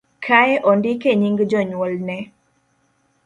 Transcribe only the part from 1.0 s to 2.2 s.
nying' jonyuolne